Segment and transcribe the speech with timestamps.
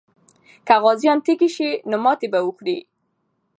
[0.67, 2.77] که غازیان تږي سي، نو ماتې به وخوري.